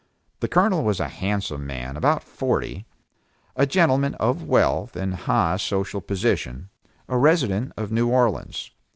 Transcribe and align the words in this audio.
The 0.39 0.47
Colonel 0.47 0.83
was 0.83 0.99
a 0.99 1.07
handsome 1.07 1.67
man 1.67 1.95
about 1.95 2.23
forty, 2.23 2.87
a 3.55 3.67
gentleman 3.67 4.15
of 4.15 4.41
wealth 4.43 4.95
and 4.95 5.13
high 5.13 5.57
social 5.57 6.01
position, 6.01 6.69
a 7.07 7.19
resident 7.19 7.71
of 7.77 7.91
New 7.91 8.07
Orleans. 8.09 8.71